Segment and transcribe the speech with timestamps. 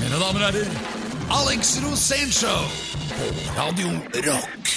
[0.00, 0.68] Mine damer og herrer,
[1.36, 2.62] Alex Rosénshow
[3.12, 3.26] på
[3.58, 3.90] Radio
[4.24, 4.70] Rock.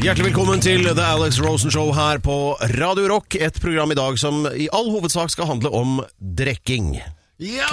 [0.00, 3.34] Hjertelig velkommen til The Alex Rosen Show her på Radio Rock.
[3.34, 6.04] Et program i dag som i all hovedsak skal handle om
[6.38, 7.00] drikking.
[7.40, 7.66] Ja!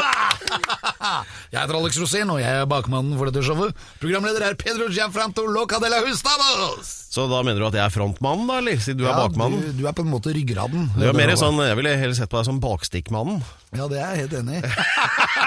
[1.51, 3.75] Jeg heter Alex Rosén, og jeg er bakmannen for dette showet.
[4.01, 6.89] Programleder er Pedro Gianfranto Loca de la Hustados.
[7.11, 8.79] Så da mener du at jeg er frontmannen, da, eller?
[8.83, 9.61] Siden du er bakmannen?
[9.63, 10.89] Du, du er på en måte ryggraden.
[10.95, 13.39] Du er mer sånn, Jeg ville heller sett på deg som bakstikkmannen.
[13.75, 14.73] Ja, det er jeg helt enig i.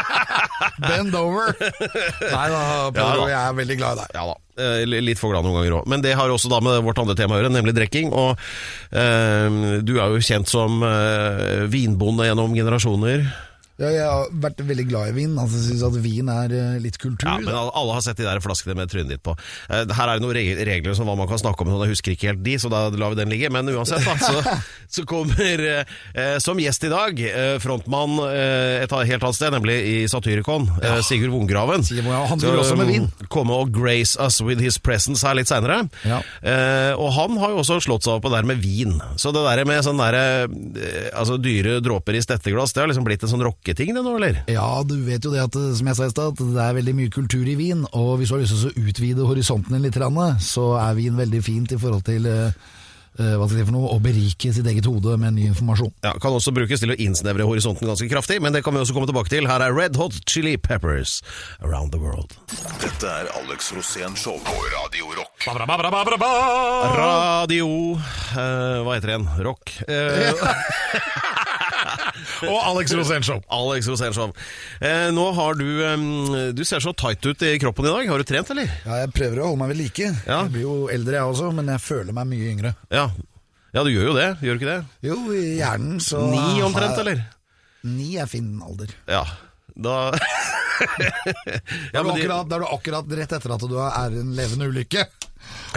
[0.88, 1.52] Bend over.
[1.60, 2.62] Nei da,
[2.96, 4.16] Pedro, Ja jeg er veldig glad i deg.
[4.16, 4.34] Ja da.
[4.65, 5.88] eh, Litt for glad noen ganger òg.
[5.93, 8.10] Men det har også da med vårt andre tema å gjøre, nemlig drikking.
[8.12, 8.32] Og
[8.93, 13.29] eh, du er jo kjent som eh, vinbonde gjennom generasjoner.
[13.80, 15.37] Ja, jeg har vært veldig glad i vin.
[15.41, 17.25] Altså, syns at vin er eh, litt kultur.
[17.29, 19.33] Ja, men alle har sett de der flaskene med trynet ditt på.
[19.73, 20.37] Eh, Her er det noen
[20.69, 22.83] regler som hva man kan snakke om, og jeg husker ikke helt de, så da
[22.93, 23.48] lar vi den ligge.
[23.52, 24.59] Men uansett, da, så,
[25.01, 27.24] så kommer eh, som gjest i dag
[27.65, 30.99] frontmann eh, et helt annet sted, nemlig i Satyricon, ja.
[31.07, 31.85] Sigurd Vongraven.
[32.30, 33.09] Han driver også med vin.
[33.09, 35.82] um, Komme og grace us with his presence her litt seinere.
[36.04, 36.21] Ja.
[36.45, 38.97] Eh, og han har jo også slått seg opp på det der med vin.
[39.21, 43.07] Så det der med sånn derre eh, altså dyre dråper i stetteglass, det har liksom
[43.09, 44.43] blitt en sånn rocketing det nå, eller?
[44.51, 46.95] Ja, du vet jo det at, som jeg sa i stad, at det er veldig
[46.99, 47.87] mye kultur i vin.
[47.93, 49.99] Og hvis du har lyst til å utvide horisonten din litt,
[50.40, 52.51] så er vin veldig fint i forhold til eh,
[53.18, 55.93] eh, hva skal jeg si for noe, å berike sitt eget hode med ny informasjon.
[56.02, 58.96] Ja, Kan også brukes til å innsnevre horisonten ganske kraftig, men det kan vi også
[58.96, 59.46] komme tilbake til.
[59.51, 61.21] Her er Red Hot Chili Peppers,
[61.63, 62.35] Around the World.
[62.82, 65.47] Dette er Alex Rosén Show på Radio Rock.
[67.00, 69.31] Radio eh, Hva heter det igjen?
[69.47, 69.78] Rock.
[69.87, 71.47] Eh,
[72.50, 74.32] Og Alex Rosén Alex Rosénshow.
[74.81, 78.09] Eh, nå har du eh, Du ser så tight ut i kroppen i dag.
[78.12, 78.70] Har du trent, eller?
[78.86, 80.08] Ja, jeg prøver å holde meg ved like.
[80.26, 80.41] Ja.
[80.44, 82.75] Jeg blir jo eldre jeg også, men jeg føler meg mye yngre.
[82.92, 83.06] Ja.
[83.75, 84.28] ja, du gjør jo det.
[84.44, 84.81] Gjør du ikke det?
[85.10, 87.22] Jo, i hjernen så Ni omtrent, jeg- eller?
[87.91, 88.91] Ni er fin alder.
[89.08, 89.25] Ja.
[89.81, 90.10] Da
[90.80, 95.06] Da er, du akkurat, er du akkurat rett etter at du er en levende ulykke.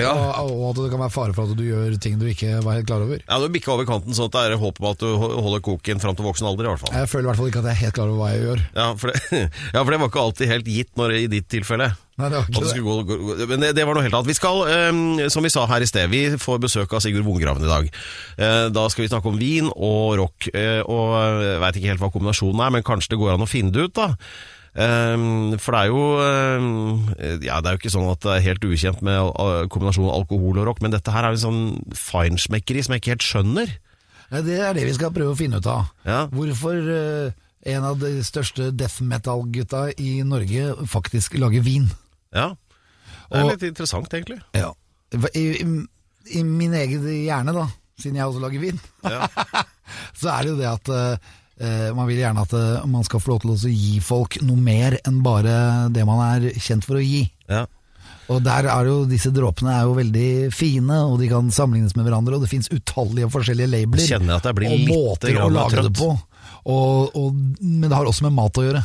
[0.01, 0.11] Ja.
[0.41, 2.79] Og, og at det kan være fare for at du gjør ting du ikke var
[2.79, 3.21] helt klar over.
[3.21, 6.01] ja, du bikka over kanten, sånn at det er håp om at du holder koken
[6.03, 6.95] fram til voksen alder, i hvert fall.
[6.97, 8.63] Jeg føler i hvert fall ikke at jeg er helt klar over hva jeg gjør.
[8.79, 9.43] Ja, for det,
[9.75, 11.91] ja, for det var ikke alltid helt gitt når, i ditt tilfelle.
[12.21, 13.19] Nei, det var ikke det gå, gå,
[13.49, 14.29] men det, var noe helt annet.
[14.29, 17.65] Vi skal, eh, som vi sa her i sted, vi får besøk av Sigurd Vongraven
[17.65, 17.93] i dag.
[18.37, 20.49] Eh, da skal vi snakke om vin og rock.
[20.53, 23.49] Eh, og jeg veit ikke helt hva kombinasjonen er, men kanskje det går an å
[23.49, 24.11] finne det ut, da.
[24.73, 28.45] Eh, for det er jo eh, Ja, det er jo ikke sånn at det er
[28.47, 29.35] helt ukjent med
[29.69, 31.61] kombinasjonen alkohol og rock, men dette her er en sånn
[31.93, 33.73] feinschmeckeri som jeg ikke helt skjønner.
[34.33, 35.91] Det er det vi skal prøve å finne ut av.
[36.09, 36.23] Ja.
[36.33, 37.35] Hvorfor eh,
[37.69, 41.85] en av de største death metal-gutta i Norge faktisk lager vin.
[42.33, 42.49] Ja.
[43.29, 44.39] Det er Og- litt interessant, egentlig.
[44.57, 44.73] Ja.
[45.13, 45.67] I, i,
[46.39, 47.67] I min egen hjerne, da,
[48.01, 49.29] siden jeg også lager vin, Ja.
[50.19, 51.31] så er det jo det at eh,
[51.93, 54.97] man vil gjerne at eh, man skal få lov til å gi folk noe mer
[55.05, 55.53] enn bare
[55.93, 57.25] det man er kjent for å gi.
[57.51, 57.65] Ja.
[58.31, 62.07] Og der er jo disse dråpene er jo veldig fine, og de kan sammenlignes med
[62.07, 66.09] hverandre, og det finnes utallige forskjellige labeler og måter å lage det på.
[66.71, 68.83] Og, og, men det har også med mat å gjøre.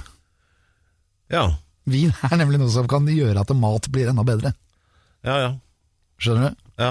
[1.34, 1.46] ja.
[1.88, 4.50] Vin er nemlig noe som kan gjøre at mat blir enda bedre.
[5.24, 5.52] Ja, ja.
[6.20, 6.64] Skjønner du?
[6.82, 6.90] Ja.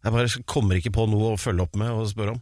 [0.00, 2.40] Jeg bare kommer ikke på noe å følge opp med og spørre om.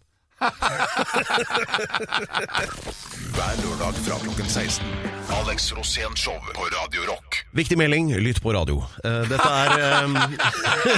[3.39, 4.87] Hver lørdag fra klokken 16.
[5.35, 7.41] Alex Rosén Show på Radio Rock.
[7.59, 8.77] Viktig melding, lytt på radio.
[9.03, 10.15] Eh, dette er um,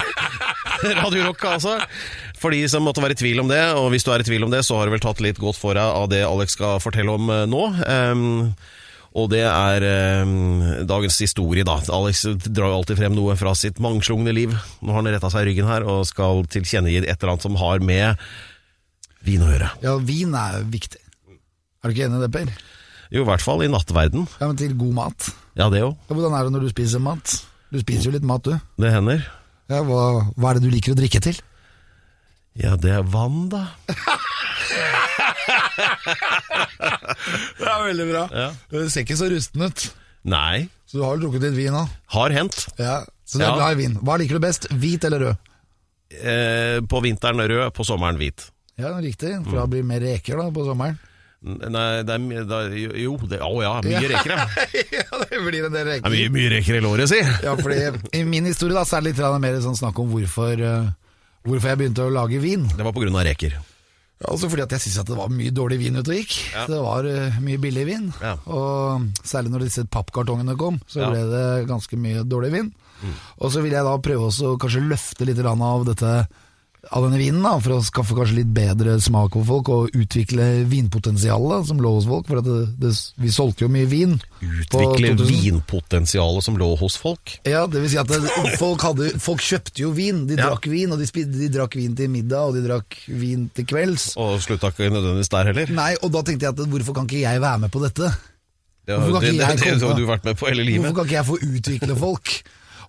[1.00, 1.78] Radio Rock, altså.
[2.40, 4.44] For de som måtte være i tvil om det, og hvis du er i tvil
[4.44, 6.76] om det, så har du vel tatt litt godt for deg av det Alex skal
[6.84, 7.62] fortelle om eh, nå.
[7.80, 8.52] Um,
[9.10, 11.80] og det er em, dagens historie, da.
[11.96, 14.52] Alex drar jo alltid frem noe fra sitt mangslungne liv.
[14.84, 17.58] Nå har han retta seg i ryggen her og skal tilkjennegi et eller annet som
[17.58, 18.20] har med
[19.26, 19.70] vin å gjøre.
[19.84, 21.00] Ja, vin er viktig.
[21.80, 22.48] Er du ikke enig i det, Per?
[23.10, 24.26] Jo, i hvert fall i nattverden.
[24.40, 25.30] Ja, men til god mat.
[25.58, 25.96] Ja, det òg.
[26.08, 27.36] Ja, hvordan er det når du spiser mat?
[27.72, 28.54] Du spiser jo litt mat, du.
[28.82, 29.24] Det hender.
[29.70, 30.02] Ja, hva,
[30.36, 31.38] hva er det du liker å drikke til?
[32.58, 33.64] Ja, det er vann, da.
[37.60, 38.22] Det er veldig bra.
[38.34, 38.48] Ja.
[38.70, 39.86] Du ser ikke så rusten ut.
[40.28, 40.68] Nei.
[40.88, 41.90] Så du har vel drukket litt vin òg?
[42.14, 42.66] Har hendt.
[42.80, 43.00] Ja.
[43.24, 43.56] Så du er Ja.
[43.56, 43.94] glad i vin.
[44.02, 45.36] Hva liker du best, hvit eller rød?
[46.10, 48.50] Eh, på vinteren rød, på sommeren hvit.
[48.82, 49.36] Ja, riktig.
[49.46, 50.98] For da blir det mer reker da på sommeren.
[51.40, 54.34] Nei, det er da, Jo, det, å ja, mye reker,
[54.98, 55.20] ja.
[55.24, 56.04] det blir en del reker.
[56.04, 57.20] Det er mye, mye reker i låret, si.
[57.46, 57.78] Ja, fordi
[58.18, 60.90] I min historie da, så er det litt mer sånn snakk om hvorfor, eh,
[61.48, 62.66] hvorfor jeg begynte å lage vin.
[62.68, 63.56] Det var av reker.
[63.56, 66.34] Ja, Altså fordi at jeg syntes det var mye dårlig vin ute og gikk.
[66.52, 66.66] Ja.
[66.68, 68.10] Det var eh, mye billig vin.
[68.20, 68.34] Ja.
[68.52, 71.00] Og særlig når disse pappkartongene kom, så.
[71.00, 71.14] Mm.
[71.14, 72.68] ble det ganske mye dårlig vin.
[73.40, 76.12] Og så vil jeg da prøve å kanskje løfte litt av dette
[76.88, 80.46] av denne vinen, da, for å skaffe kanskje litt bedre smak for folk, og utvikle
[80.70, 82.24] vinpotensialet som lå hos folk.
[82.30, 84.14] For at det, det, vi solgte jo mye vin.
[84.40, 87.34] Utvikle 2000 vinpotensialet som lå hos folk.
[87.44, 88.22] Ja, det vil si at det,
[88.60, 90.22] folk, hadde, folk kjøpte jo vin.
[90.30, 90.48] De Ja.
[90.50, 93.68] drakk vin, og de, spid, de drakk vin til middag, og de drakk vin til
[93.68, 94.14] kvelds.
[94.16, 95.74] Og slutta ikke nødvendigvis der heller.
[95.76, 98.08] Nei, og da tenkte jeg at hvorfor kan ikke jeg være med på dette?
[98.88, 100.80] Det, har- det, det, det, har du vært med på hele livet.
[100.88, 102.32] Hvorfor kan ikke jeg få utvikle folk?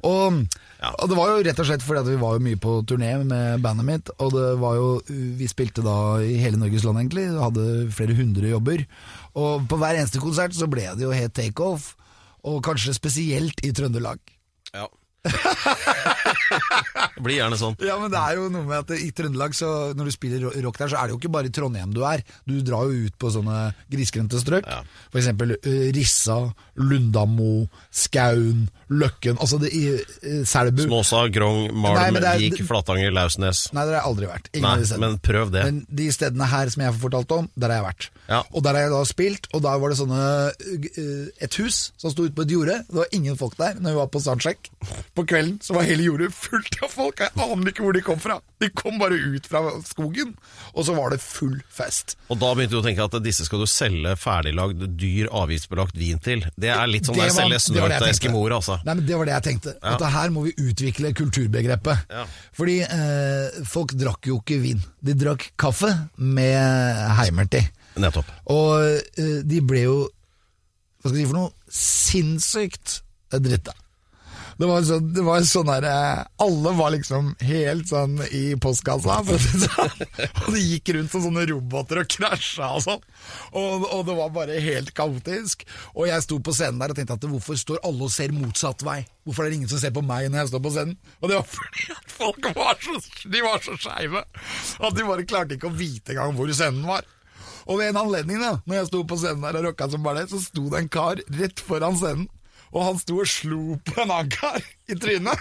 [0.07, 0.39] Og,
[0.81, 0.89] Ja.
[0.97, 3.11] og det var jo rett og slett fordi at vi var jo mye på turné
[3.21, 7.27] med bandet mitt, og det var jo Vi spilte da i hele Norges land, egentlig,
[7.37, 8.85] hadde flere hundre jobber.
[9.37, 11.93] Og på hver eneste konsert så ble det jo helt takeoff,
[12.41, 14.17] og kanskje spesielt i Trøndelag.
[14.73, 14.87] Ja.
[15.21, 17.75] Det blir gjerne sånn.
[17.85, 20.79] Ja, men det er jo noe med at i Trøndelag, så når du spiller rock
[20.81, 22.23] der, så er det jo ikke bare i Trondheim du er.
[22.49, 23.59] Du drar jo ut på sånne
[23.91, 24.67] grisgrendte strøk.
[24.67, 24.81] Ja.
[25.13, 26.39] Eh, Rissa,
[26.81, 29.83] Lundamo, Skaun, Løkken Altså det i
[30.47, 30.81] Selbu.
[30.87, 33.67] Snåsa, Grong, Nei, Malm, er- Vik, Flatanger, Lausnes.
[33.75, 34.49] Nei, der har jeg aldri vært.
[34.65, 34.75] Nei,
[35.05, 35.63] men prøv det.
[35.69, 38.09] Men de stedene her som jeg får fortalt om, der har jeg vært.
[38.31, 38.41] Ja.
[38.51, 40.25] Og der har jeg da spilt, og der var det sånne
[41.41, 42.79] et hus som sto ute på et jorde.
[42.89, 44.71] Det var ingen folk der når vi var på soundcheck.
[45.11, 47.19] På kvelden så var hele jordet fullt av folk.
[47.19, 48.37] Jeg aner ikke hvor de kom fra.
[48.63, 50.29] De kom bare ut fra skogen,
[50.71, 52.13] og så var det full fest.
[52.31, 56.21] Og da begynte du å tenke at disse skal du selge ferdiglagd, dyr, avgiftsbelagt vin
[56.23, 56.45] til.
[56.55, 58.79] Det er litt sånn Det der var- selge det snø det til eskimoer, altså.
[58.85, 59.75] Nei, men Det var det jeg tenkte.
[59.83, 59.95] Ja.
[59.97, 62.07] At her må vi utvikle kulturbegrepet.
[62.09, 62.25] Ja.
[62.55, 64.79] Fordi eh, folk drakk jo ikke vin.
[65.03, 67.59] De drakk kaffe med heimert.
[67.99, 68.31] Nettopp.
[68.47, 68.79] Og
[69.19, 69.99] eh, de ble jo
[71.01, 71.51] Hva skal jeg si for noe?
[71.67, 73.01] Sinnssykt
[73.41, 73.73] dritta.
[74.61, 79.15] Det var sånn, det var sånn der, eh, Alle var liksom helt sånn i postkassa,
[79.25, 80.03] sånn.
[80.43, 82.99] Og de gikk rundt som sånne roboter og krasja og sånn.
[83.57, 85.65] Og, og det var bare helt kaotisk.
[85.95, 88.85] Og jeg sto på scenen der og tenkte at hvorfor står alle og ser motsatt
[88.85, 88.99] vei?
[89.25, 90.99] Hvorfor er det ingen som ser på meg når jeg står på scenen?
[91.23, 92.99] Og det var fordi at folk var så,
[93.33, 97.07] de så skeive at de bare klarte ikke å vite engang hvor scenen var.
[97.65, 100.21] Og ved en anledning, da når jeg sto på scenen der og rocka som bare
[100.21, 102.29] det, så sto det en kar rett foran scenen.
[102.71, 105.39] Og han sto og slo på en annen kar i trynet.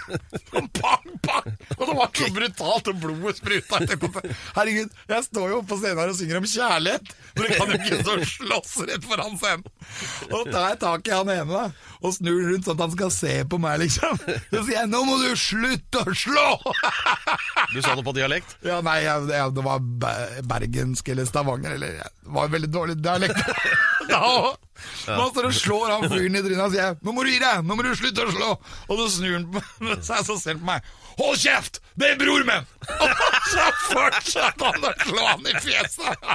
[0.49, 1.47] Sånn Bang, bang!
[1.77, 3.79] Og det var så brutalt, og blodet spruta.
[4.57, 7.13] Herregud, jeg står jo oppe på scenen her og synger om kjærlighet.
[7.37, 9.65] Men jeg kan jo ikke og slåss rett foran scenen.
[10.29, 11.63] Og da tar jeg tak i han ene da,
[12.01, 14.19] og snur rundt sånn at han skal se på meg, liksom.
[14.51, 16.75] Så sier jeg 'nå må du slutte å slå'!
[17.71, 18.57] Du sa det på dialekt?
[18.67, 19.79] Ja, nei, jeg, jeg, det var
[20.51, 23.39] bergensk eller Stavanger, eller Det var veldig dårlig dialekt.
[24.11, 24.55] Da òg.
[25.07, 27.61] Man står og slår han fyren i trynet og sier 'nå må du gi deg',
[27.65, 28.55] 'nå må du slutte å slå'.
[28.89, 30.85] Og så snur han seg så selv på meg.
[31.17, 31.81] 'Hold kjeft!
[31.99, 32.67] Det er bror min!'
[33.05, 36.29] Og så fortsatte han å slå han i fjeset.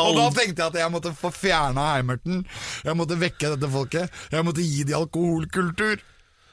[0.00, 2.44] Og da tenkte jeg at jeg måtte få fjerna heimerten.
[2.86, 4.22] Jeg måtte vekke dette folket.
[4.32, 6.00] Jeg måtte gi de alkoholkultur.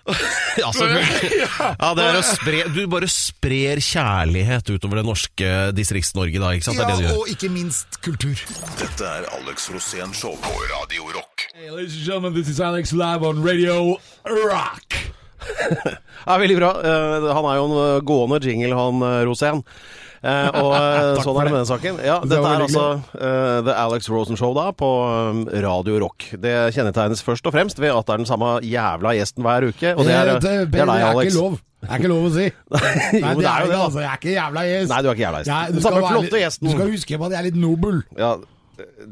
[0.61, 1.47] Ja, selvfølgelig.
[1.83, 6.67] Ja, det er å spre, du bare sprer kjærlighet utover det norske Distrikts-Norge da, ikke
[6.69, 6.79] sant?
[6.79, 7.19] Det er det du gjør.
[7.21, 8.41] og ikke minst kultur.
[8.79, 11.45] Dette er Alex Rosén Show på Radio Rock.
[11.53, 14.97] Hey, ladies and gentlemen, this is Alex live on Radio Rock.
[16.27, 16.69] Ja, veldig bra.
[16.83, 19.61] Eh, han er jo en gående jingle, han eh, Rosén.
[20.23, 21.99] Eh, og eh, sånn er det med den saken.
[22.01, 26.29] Ja, Det dette er altså uh, The Alex Rosen Show da, på eh, Radio Rock.
[26.41, 29.93] Det kjennetegnes først og fremst ved at det er den samme jævla gjesten hver uke.
[29.95, 31.31] Og det er, det, er deg, Alex.
[31.31, 31.57] ikke lov.
[31.77, 32.47] Det er ikke lov å si.
[33.21, 33.81] Nei, jo, det er jo det, da.
[33.85, 34.91] altså, Jeg er ikke jævla gjest.
[34.93, 35.53] Nei, du er ikke jævla gjest.
[35.53, 36.67] Jeg- du, skal flotte gjesten.
[36.67, 38.01] du skal huske på at jeg er litt nobel.
[38.17, 38.33] Ja,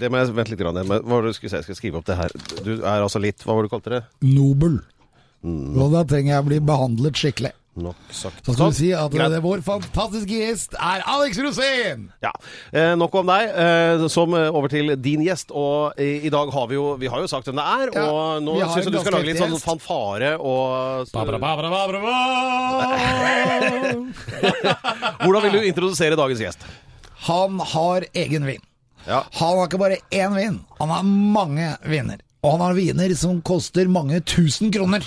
[0.01, 0.61] det må jeg vente litt.
[0.61, 0.81] Grann.
[0.89, 1.61] Hva var det du skulle si?
[1.61, 2.33] Jeg skal skrive opp det her.
[2.65, 4.01] Du er altså litt Hva var det du kalte det?
[4.25, 4.79] Nobel.
[5.45, 5.77] Mm.
[5.77, 7.53] Og da trenger jeg å bli behandlet skikkelig.
[7.75, 8.39] Nok sagt.
[8.45, 9.33] Så skal vi si at Greit.
[9.33, 12.05] det, vår fantastiske gjest er Alex Rosén!
[12.23, 12.31] Ja,
[12.71, 13.49] eh, Nok om deg.
[13.51, 15.51] Eh, som eh, over til din gjest.
[15.51, 17.91] Og i, i dag har vi jo Vi har jo sagt hvem det er.
[17.97, 22.15] Ja, og nå syns jeg du skal lage litt sånn fanfare og babra, babra, babra.
[25.25, 26.63] Hvordan vil du introdusere dagens gjest?
[27.27, 28.63] Han har egen vin.
[29.05, 29.25] Ja.
[29.41, 32.23] Han har ikke bare én vin, han har mange viner.
[32.45, 35.05] Og han har viner som koster mange tusen kroner.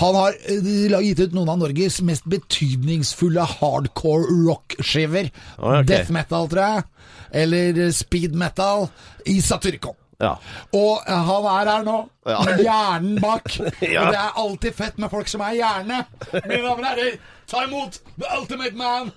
[0.00, 5.30] Han har eh, gitt ut noen av Norges mest betydningsfulle hardcore rock-skiver.
[5.58, 5.82] Okay.
[5.88, 6.84] Death metal, tror jeg.
[7.32, 8.88] Eller speed metal
[9.26, 9.96] i Satyricon.
[10.22, 10.36] Ja.
[10.76, 11.96] Og eh, han er her nå,
[12.28, 12.42] Ja.
[12.46, 13.48] med hjernen bak.
[13.82, 14.04] Ja.
[14.04, 16.04] Og det er alltid fett med folk som er hjerne.
[16.32, 17.16] Mine damer og herrer,
[17.50, 19.10] ta imot The Ultimate Man.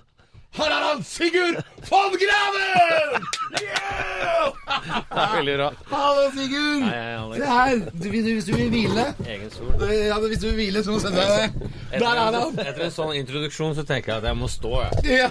[0.56, 1.58] Her er han, Sigurd
[1.90, 3.26] von Graven!
[3.60, 5.34] Yeah!
[5.36, 5.66] Veldig bra.
[5.90, 6.86] Hallo, Sigurd.
[6.92, 7.36] Alex.
[7.42, 7.76] Se her.
[7.92, 9.84] Du, hvis, du, hvis du vil hvile Egen sol.
[9.92, 11.70] ja, Hvis du vil hvile, så sender jeg det.
[12.00, 12.58] Der er han.
[12.64, 15.20] Etter en sånn introduksjon så tenker jeg at jeg må stå, jeg.
[15.22, 15.30] Ja.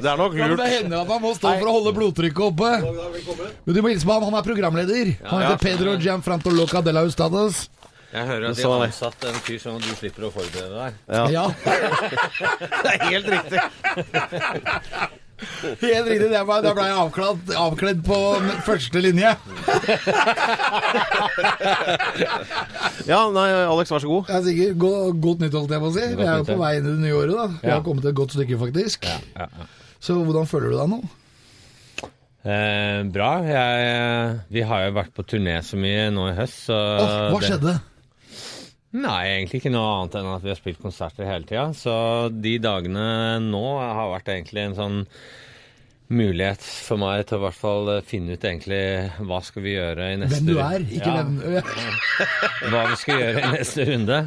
[0.00, 0.56] Det er nok lurt.
[0.60, 2.72] det hender at man må stå for å holde blodtrykket oppe.
[3.66, 5.14] Men du må hilse på han, han er programleder.
[5.30, 7.68] Han heter Pedro Gianfranto Loca de la Ustados.
[8.10, 10.92] Jeg hører at de har ansatt en fyr sånn at du slipper å forberede deg.
[11.14, 11.24] Ja.
[11.30, 11.44] Ja,
[12.82, 13.60] Det er helt riktig.
[15.80, 16.30] helt riktig.
[16.32, 18.18] Det var, da ble jeg avkledd, avkledd på
[18.66, 19.30] første linje.
[23.08, 24.28] Ja, nei, Alex, vær så god.
[24.30, 24.74] Jeg er sikker.
[24.84, 24.90] Gå,
[25.24, 26.08] godt nytt, holdt jeg på å si.
[26.18, 27.46] Vi er jo på vei inn i det nye året, da.
[27.62, 27.74] Vi Ja.
[27.78, 29.06] har kommet et godt stykke, faktisk.
[29.06, 29.68] Ja, ja.
[30.00, 31.00] Så hvordan føler du deg nå?
[32.40, 33.30] Eh, bra.
[33.44, 37.40] Jeg, vi har jo vært på turné så mye nå i høst, så Åh, hva
[37.40, 37.80] det- skjedde?
[38.90, 41.68] Nei, egentlig ikke noe annet enn at vi har spilt konserter hele tida.
[41.78, 41.92] Så
[42.34, 43.04] de dagene
[43.44, 44.98] nå har vært egentlig en sånn
[46.10, 48.80] mulighet for meg til å i hvert fall finne ut egentlig
[49.28, 51.36] hva skal vi gjøre i neste Hvem du er, ikke Ja, hvem
[52.72, 54.18] Hva vi skal gjøre i neste runde.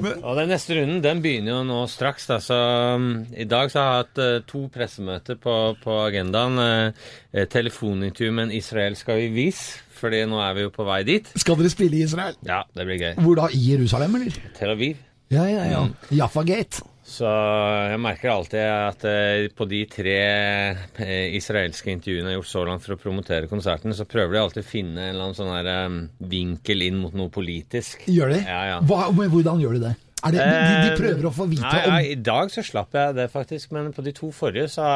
[0.00, 2.28] Og den neste runden den begynner jo nå straks.
[2.30, 2.38] Da.
[2.42, 2.56] Så
[2.96, 6.60] um, I dag så har jeg hatt uh, to pressemøter på, på agendaen.
[6.60, 9.62] Uh, telefonintervju med en israelsk avis,
[9.98, 11.28] fordi nå er vi jo på vei dit.
[11.40, 12.38] Skal dere spille i Israel?
[12.46, 13.12] Ja, det blir gøy.
[13.20, 13.50] Hvor da?
[13.52, 14.40] I Jerusalem, eller?
[14.58, 15.00] Tel Aviv.
[15.32, 15.84] Ja, ja, ja.
[16.12, 16.84] Jaffa Gate.
[17.02, 22.50] Så jeg merker alltid at eh, på de tre eh, israelske intervjuene jeg har gjort
[22.52, 25.38] så langt for å promotere konserten, så prøver de alltid å finne en eller annen
[25.38, 25.96] sånn her eh,
[26.30, 28.06] vinkel inn mot noe politisk.
[28.06, 28.38] Gjør de?
[28.46, 28.78] Ja, ja.
[28.86, 29.92] Hva, hvordan gjør de det?
[30.22, 33.26] Det de, de prøver å få vite om nei, I dag så slapp jeg det,
[33.32, 33.72] faktisk.
[33.74, 34.86] Men på de to forrige så,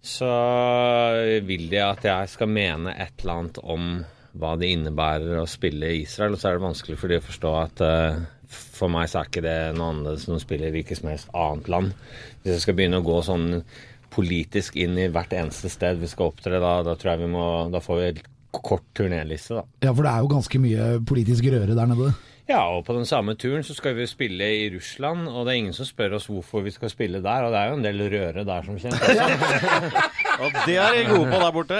[0.00, 0.30] så
[1.44, 3.90] vil de at jeg skal mene et eller annet om
[4.40, 6.38] hva det innebærer å spille i Israel.
[6.38, 7.84] Og så er det vanskelig for de å forstå at
[8.50, 11.32] for meg så er ikke det noe annerledes enn å spille i hvilket som helst
[11.32, 11.96] annet land.
[12.42, 13.48] Hvis jeg skal begynne å gå sånn
[14.14, 17.46] politisk inn i hvert eneste sted vi skal opptre, da, da tror jeg vi må
[17.72, 18.22] Da får vi en
[18.54, 19.64] kort turnéliste, da.
[19.88, 22.12] Ja, for det er jo ganske mye politisk røre der nede.
[22.44, 25.60] Ja, og på den samme turen så skal vi spille i Russland, og det er
[25.62, 28.02] ingen som spør oss hvorfor vi skal spille der, og det er jo en del
[28.12, 29.00] røre der som kjent.
[29.16, 31.78] Ja, det er de gode på der borte.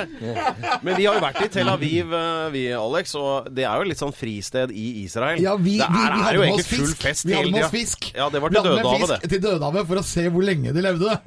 [0.80, 3.90] Men vi har jo vært i Tel Aviv, eh, vi, Alex, og det er jo
[3.90, 5.42] litt sånn fristed i Israel.
[5.44, 7.04] Ja, vi, det vi, er, vi er hadde jo med egentlig oss full fisk.
[7.11, 8.09] fest Vi hadde med oss fisk.
[8.16, 9.33] Ja, det var til dødehavet, det.
[9.35, 11.18] Til dødehavet for å se hvor lenge de levde.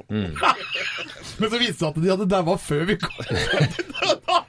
[1.38, 3.38] Men så viste det seg at de hadde daua før vi kom til
[4.02, 4.47] dødehavet.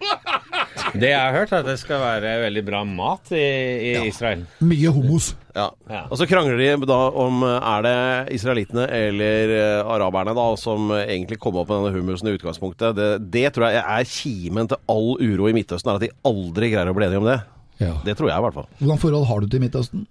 [1.02, 3.45] Det jeg har hørt, er at det skal være veldig bra mat i,
[3.90, 4.45] i Israel.
[4.64, 5.33] Mye homos.
[5.57, 5.68] Ja.
[5.90, 6.02] Ja.
[6.07, 7.95] Og så krangler de da om er det
[8.37, 12.95] israelittene eller eh, araberne da som egentlig kom opp med denne hummusen i utgangspunktet.
[12.99, 16.71] Det, det tror jeg er kimen til all uro i Midtøsten, er at de aldri
[16.75, 17.40] greier å bli enige om det.
[17.78, 17.97] Ja.
[18.04, 18.71] Det tror jeg i hvert fall.
[18.78, 20.07] Hvordan forhold har du til Midtøsten?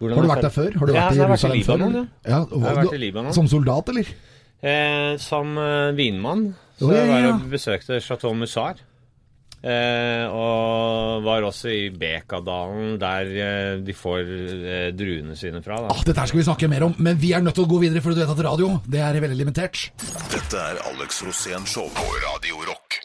[0.00, 0.70] Hvordan Har du vært der før?
[0.78, 1.98] Har du ja, vært i jeg vært i Jerusalem før?
[1.98, 2.04] Ja.
[2.32, 3.36] Ja, og Jeg har vært i Libanon.
[3.36, 4.10] Som soldat, eller?
[4.64, 6.48] Eh, som eh, vinmann.
[6.78, 7.32] Så oh, ja, jeg var ja.
[7.36, 8.80] og besøkte Chateau Mussar.
[9.64, 15.80] Eh, og var også i Bekadalen, der eh, de får eh, druene sine fra.
[15.86, 15.94] Da.
[15.94, 17.80] Ah, dette her skal vi snakke mer om, men vi er nødt til å gå
[17.86, 19.86] videre, for du vet at radio det er veldig limitert.
[20.34, 23.03] Dette er Alex Rosén Show på Radio Rock.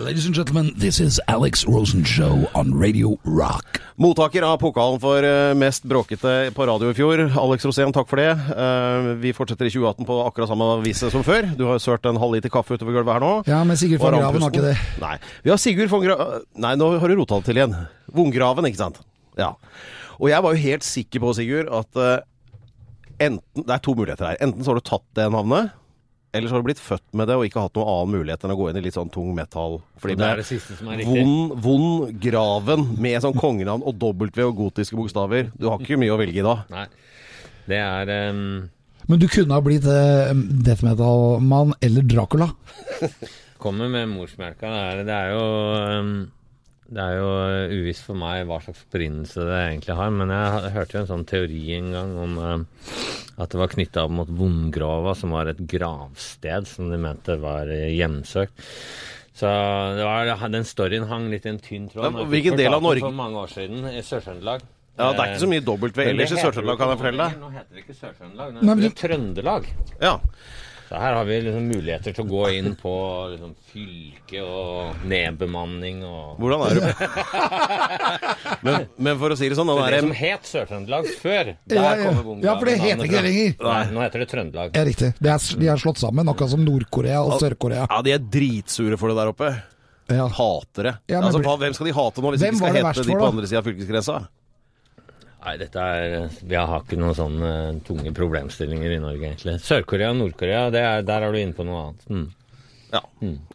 [0.00, 3.80] Ladies and gentlemen, this is Alex Rosen Show on Radio Rock.
[4.00, 7.20] Mottaker av pokalen for eh, mest bråkete på radio i fjor.
[7.36, 8.30] Alex Rosén, takk for det.
[8.32, 11.50] Eh, Vi fortsetter i 2018 på akkurat samme vis som før.
[11.58, 13.32] Du har sørt en halv liter kaffe utover gulvet her nå.
[13.50, 14.76] Ja, men Sigurd von Graven har ikke det.
[15.04, 15.16] Nei.
[15.44, 17.76] Vi har Sigurd von Graven Nei, nå har du rota det til igjen.
[18.08, 19.02] Vongraven, ikke sant?
[19.36, 19.52] Ja.
[20.16, 22.18] Og jeg var jo helt sikker på, Sigurd, at eh,
[23.28, 24.40] enten Det er to muligheter her.
[24.48, 25.76] Enten så har du tatt det navnet,
[26.32, 28.54] eller så har du blitt født med det og ikke hatt noen annen mulighet enn
[28.54, 29.78] å gå inn i litt sånn tung metal.
[30.00, 31.24] Fordi det er det siste som er riktig.
[31.26, 35.50] Vond, vond graven med sånn kongenavn og W og gotiske bokstaver.
[35.60, 36.56] Du har ikke mye å velge i da.
[36.72, 36.86] Nei.
[37.68, 38.46] Det er um...
[39.10, 40.32] Men du kunne ha blitt uh,
[40.64, 42.48] death metal-mann eller Dracula.
[43.62, 44.70] Kommer med morsmelka.
[44.72, 45.44] Det er, det er jo
[46.00, 46.14] um,
[46.92, 50.72] Det er jo uh, uvisst for meg hva slags opprinnelse det egentlig har, men jeg
[50.74, 52.66] hørte jo en sånn teori en gang om um,
[53.40, 57.70] at det var knytta opp mot Vondgrava, som var et gravsted som de mente var
[57.72, 58.60] uh, hjemsøkt.
[59.32, 59.48] Så
[59.96, 62.04] det var, den storyen hang litt i en tynn tråd.
[62.04, 64.66] Ja, hvilken del av Norge- For mange år siden i Sør-Trøndelag.
[65.00, 67.38] Ja, Det er ikke så mye W ellers i Sør-Trøndelag, kan jeg fortelle deg.
[67.40, 69.70] Nå heter det ikke Sør-Trøndelag, nå heter det Trøndelag.
[70.04, 70.12] Ja.
[70.92, 72.90] Så her har vi liksom muligheter til å gå inn på
[73.32, 77.06] liksom, fylke og nedbemanning og Hvordan er det?
[78.66, 81.94] Men, men for å si det sånn, Det, Det som het Sør-Trøndelag før, der Ja,
[81.96, 82.10] ja.
[82.10, 83.56] kommer Bongraven Ja, for det heter ikke det lenger.
[83.64, 84.76] Nei, nå heter det Trøndelag.
[84.76, 85.10] Ja, riktig.
[85.16, 87.88] De er, de er slått sammen, akkurat som Nord-Korea og Sør-Korea.
[87.88, 89.50] ja, de er dritsure for det der oppe.
[90.12, 90.28] Ja.
[90.28, 90.98] Hatere.
[91.08, 93.24] Ja, men altså, hvem skal de hate nå, hvis de ikke skal hete de på
[93.24, 93.32] da?
[93.32, 94.20] andre sida av fylkesgrensa?
[95.42, 97.48] Nei, dette er Vi har ikke noen sånne
[97.86, 99.56] tunge problemstillinger i Norge, egentlig.
[99.64, 102.06] Sør-Korea og Nord-Korea, er- der er du inne på noe annet.
[102.08, 102.28] Mm.
[102.92, 103.00] Ja,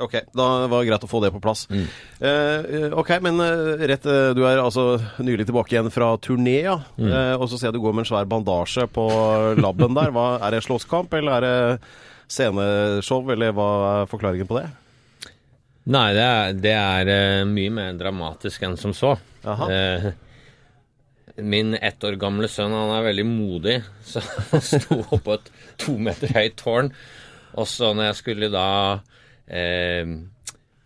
[0.01, 0.15] ok.
[0.33, 1.67] Da var det greit å få det på plass.
[1.69, 6.79] Eh, ok, men eh, rett eh, Du er altså nylig tilbake igjen fra turné, ja.
[6.97, 9.05] Eh, og så ser jeg du går med en svær bandasje på
[9.61, 10.09] labben der.
[10.11, 11.79] Hva, er det slåsskamp, eller er det
[12.27, 13.69] sceneshow, eller hva
[14.01, 14.67] er forklaringen på det?
[15.87, 19.13] Nei, det er, det er eh, mye mer dramatisk enn som så.
[19.45, 19.69] Jaha.
[19.71, 20.09] Eh,
[21.37, 23.77] min ett år gamle sønn han er veldig modig,
[24.09, 25.51] så han sto oppå et
[25.81, 26.91] to meter høyt tårn.
[27.57, 28.69] Og så når jeg skulle da
[29.47, 30.05] eh,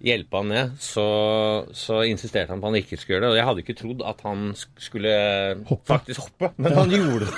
[0.02, 1.08] hjelpe han ned, så,
[1.78, 3.34] så insisterte han på at han ikke skulle gjøre det.
[3.34, 5.56] Og jeg hadde ikke trodd at han skulle skulle
[5.88, 7.32] faktisk hoppe, men han gjorde det.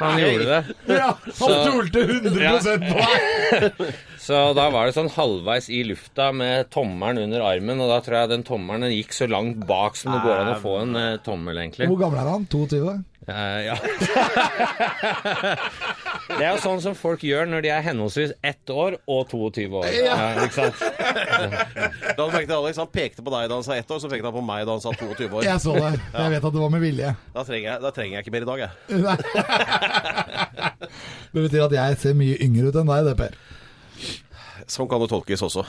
[0.00, 0.64] han gjorde det.
[0.86, 3.72] Ja, han stolte 100 på deg!
[4.22, 8.16] Så da var det sånn halvveis i lufta med tommelen under armen, og da tror
[8.20, 11.20] jeg den tommelen gikk så langt bak som det går an å få en eh,
[11.26, 11.86] tommel, egentlig.
[11.90, 12.42] Hvor gammel er han?
[12.52, 12.82] 22?
[13.26, 13.76] Eh, ja.
[16.38, 19.70] det er jo sånn som folk gjør når de er henholdsvis ett år og 22
[19.78, 19.86] år.
[19.94, 20.74] Ja, ikke sant?
[20.82, 24.26] Da du merket Alex, Han pekte på deg da han sa ett år, så pekte
[24.26, 25.42] han på meg da han sa 22 år.
[25.46, 25.92] Jeg så det.
[26.18, 27.10] Jeg vet at det var med vilje.
[27.36, 28.72] Da trenger jeg, da trenger jeg ikke mer i dag, jeg.
[31.32, 33.32] Det betyr at jeg ser mye yngre ut enn deg, det, Per.
[34.68, 35.62] Sånn kan det tolkes også.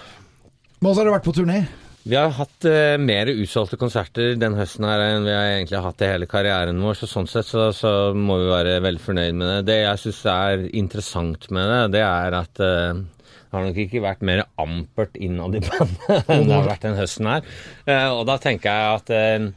[0.82, 1.60] Men også har du vært på turné.
[2.04, 6.02] Vi har hatt eh, mer utsolgte konserter den høsten her enn vi har egentlig hatt
[6.04, 9.48] i hele karrieren vår, så sånn sett så, så må vi være veldig fornøyd med
[9.48, 9.60] det.
[9.70, 14.02] Det jeg syns er interessant med det, det er at eh, det har nok ikke
[14.04, 17.48] vært mer ampert innad i bandet enn det har vært den høsten her.
[17.88, 19.48] Eh, og da tenker jeg at eh,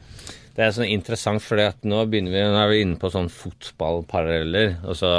[0.57, 4.79] det er sånn interessant, for nå begynner vi, nå er vi inne på sånn fotballparalleller.
[4.87, 5.11] Altså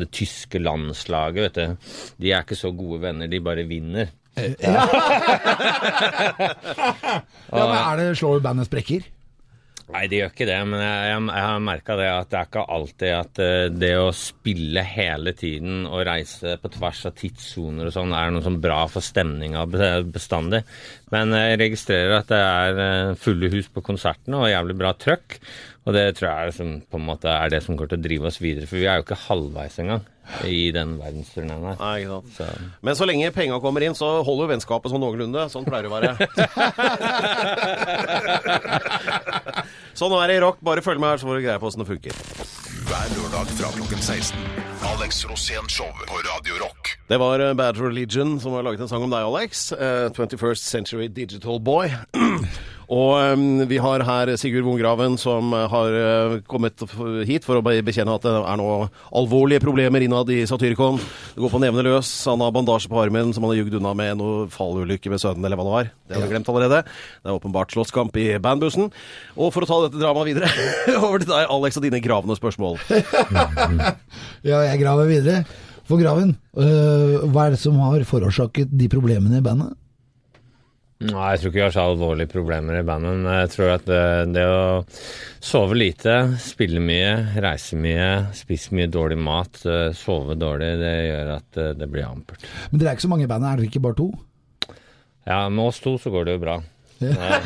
[0.00, 1.92] det tyske landslaget, vet du.
[2.24, 4.08] De er ikke så gode venner, de bare vinner.
[7.50, 9.02] Ja, men er det Slår bandet sprekker?
[9.90, 12.46] Nei, det gjør ikke det, men jeg, jeg, jeg har merka det at det er
[12.46, 17.90] ikke alltid at eh, det å spille hele tiden og reise på tvers av tidssoner
[17.90, 19.64] og sånn er noe sånn bra for stemninga
[20.06, 20.62] bestandig.
[21.10, 25.40] Men jeg registrerer at det er eh, fulle hus på konsertene og jævlig bra trøkk.
[25.88, 28.04] Og det tror jeg er, som, på en måte er det som kommer til å
[28.04, 30.02] drive oss videre, for vi er jo ikke halvveis engang
[30.46, 31.76] i den verdensturneen her.
[31.80, 32.28] Nei, ikke sant.
[32.36, 32.44] Så.
[32.86, 35.40] Men så lenge penga kommer inn, så holder jo vennskapet sånn noenlunde.
[35.50, 36.10] Sånn pleier det å være.
[39.98, 40.58] sånn er det i rock.
[40.64, 42.14] Bare følg med her, så får du greie på åssen det funker.
[42.90, 44.38] Hver lørdag fra klokken 16.
[44.90, 46.82] Alex Rosén Show på Radio Rock.
[47.10, 49.50] Det var eh, Bad Religion som har laget en sang om deg, Alex.
[49.72, 49.78] Uh,
[50.16, 51.86] 21st Century Digital Boy.
[52.90, 56.82] Og eh, vi har her Sigurd Vongraven som eh, har eh, kommet
[57.28, 58.66] hit for å bekjenne at det er nå
[59.20, 60.98] alvorlige problemer innad i Satyricon.
[61.36, 62.10] Det går på nevene løs.
[62.26, 65.46] Han har bandasje på armen som han har jugd unna med noe fallulykke med sønnen,
[65.46, 65.92] eller hva det var.
[66.10, 66.82] Det har vi glemt allerede.
[67.22, 68.90] Det er åpenbart slåsskamp i bandbussen.
[69.38, 70.50] Og for å ta dette dramaet videre,
[71.06, 72.80] over til deg, Alex, og dine gravende spørsmål.
[74.40, 75.42] Ja, jeg graver videre.
[75.88, 79.74] For Graven, øh, hva er det som har forårsaket de problemene i bandet?
[81.00, 83.22] Nei, jeg tror ikke vi har så alvorlige problemer i bandet.
[83.22, 84.00] Men jeg tror at det,
[84.34, 84.82] det å
[85.40, 91.30] sove lite, spille mye, reise mye, spise mye dårlig mat, eh, sove dårlig, det gjør
[91.38, 92.44] at eh, det blir ampert.
[92.68, 94.10] Men dere er ikke så mange i bandet, er dere ikke bare to?
[95.24, 96.58] Ja, med oss to så går det jo bra.
[97.00, 97.40] Ja.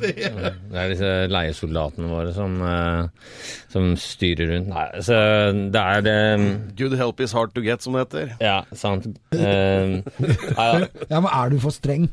[0.00, 3.34] Det er disse leiesoldatene våre som, eh,
[3.72, 4.70] som styrer rundt.
[4.72, 5.18] Nei, så
[5.72, 6.16] det er det
[6.78, 8.34] Good help is hard to get, som det heter.
[8.44, 9.08] Ja, sant.
[9.34, 10.70] Uh, ja.
[11.10, 12.10] Ja, men er du for streng?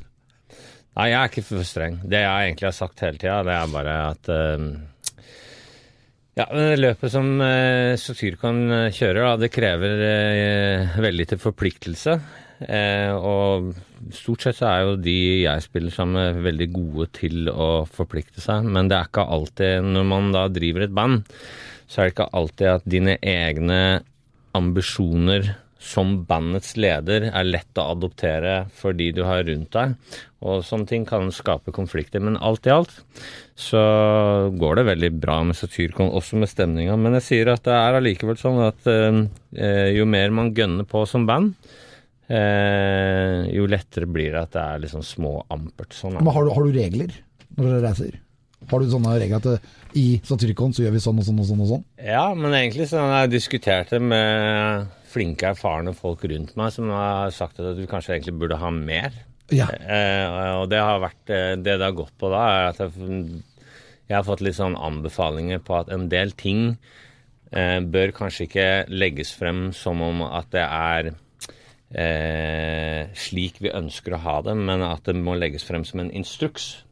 [0.98, 2.00] Nei, jeg er ikke for streng.
[2.08, 4.70] Det jeg egentlig har sagt hele tida, det er bare at uh,
[6.38, 11.40] ja, men det løpet som uh, Satyricon eh, kjører, da, det krever eh, veldig til
[11.42, 12.14] forpliktelse.
[12.62, 13.72] Eh, og
[14.16, 18.44] stort sett så er jo de jeg spiller sammen med, veldig gode til å forplikte
[18.44, 18.68] seg.
[18.68, 21.24] Men det er ikke alltid, når man da driver et band,
[21.88, 23.82] så er det ikke alltid at dine egne
[24.58, 25.56] ambisjoner
[25.88, 29.94] som bandets leder er lett å adoptere for de du har rundt deg.
[30.46, 32.22] Og sånne ting kan skape konflikter.
[32.24, 32.94] Men alt i alt
[33.58, 33.82] så
[34.58, 36.98] går det veldig bra med Satyrkon, også med stemninga.
[37.00, 41.06] Men jeg sier at det er allikevel sånn at eh, jo mer man gønner på
[41.10, 41.56] som band,
[42.30, 45.96] eh, jo lettere blir det at det er liksom små ampert.
[45.96, 46.20] Sånn.
[46.20, 47.14] Men har du, har du regler
[47.58, 48.20] når dere reiser?
[48.68, 51.48] Har du sånne regler at det, i Satyricon så gjør vi sånn og sånn og
[51.48, 51.84] sånn og sånn?
[52.02, 56.92] Ja, men egentlig så har jeg diskutert det med flinke, erfarne folk rundt meg som
[56.92, 59.16] har sagt at du kanskje egentlig burde ha mer.
[59.54, 59.70] Ja.
[59.72, 63.38] Eh, og det har vært eh, Det det har gått på da, er at jeg,
[64.10, 66.74] jeg har fått litt sånn anbefalinger på at en del ting
[67.54, 71.14] eh, bør kanskje ikke legges frem som om at det er
[71.96, 76.12] eh, slik vi ønsker å ha det, men at det må legges frem som en
[76.12, 76.84] instruks.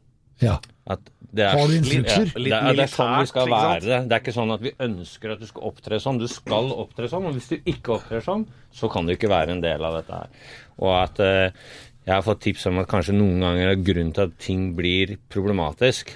[0.42, 0.58] ja.
[0.86, 2.28] At det er Har du instrukser?
[2.30, 3.80] Ja, det, er, det er sånn det skal Litt militært, ikke være.
[3.80, 3.86] sant?
[3.86, 3.96] Det.
[4.06, 6.20] det er ikke sånn at vi ønsker at du skal opptre sånn.
[6.22, 9.56] Du skal opptre sånn, og hvis du ikke opptrer sånn, så kan du ikke være
[9.56, 10.52] en del av dette her.
[10.78, 11.64] Og at eh,
[12.06, 15.16] jeg har fått tips om at kanskje noen ganger er grunnen til at ting blir
[15.34, 16.14] problematisk,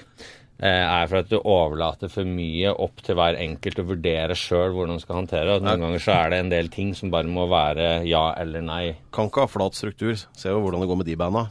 [0.69, 4.99] er for at du overlater for mye opp til hver enkelt å vurdere sjøl hvordan
[4.99, 5.55] du skal håndtere.
[5.55, 8.61] Og noen ganger så er det en del ting som bare må være ja eller
[8.65, 8.83] nei.
[9.15, 10.13] Kan ikke ha flat struktur.
[10.13, 11.47] Se jo hvordan det går med de banda.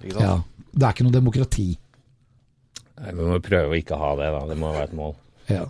[0.00, 0.24] Ikke sant?
[0.24, 0.66] Ja.
[0.70, 1.68] Det er ikke noe demokrati.
[3.00, 4.40] Vi må prøve å ikke ha det, da.
[4.48, 5.14] Det må være et mål.
[5.50, 5.64] Ja.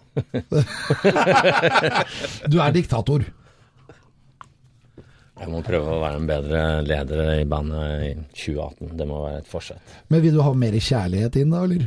[2.52, 3.24] du er diktator.
[5.40, 8.90] Jeg må prøve å være en bedre leder i bandet i 2018.
[9.00, 9.94] Det må være et forsett.
[10.12, 11.87] Men vil du ha mer kjærlighet inn da, eller?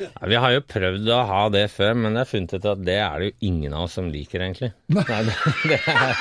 [0.00, 2.80] Ja, vi har jo prøvd å ha det før, men jeg har funnet ut at
[2.86, 4.70] det er det jo ingen av oss som liker, egentlig.
[4.96, 5.34] Nei, det,
[5.68, 6.14] det er,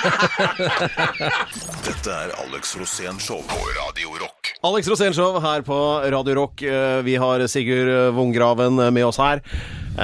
[1.88, 4.52] Dette er Alex Rosén Show på Radio Rock.
[4.68, 5.78] Alex Rosénshow her på
[6.12, 6.62] Radio Rock.
[6.68, 9.40] Eh, Vi har Sigurd Vunggraven med oss her,